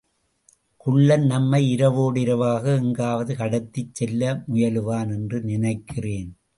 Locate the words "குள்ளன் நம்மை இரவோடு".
0.77-2.21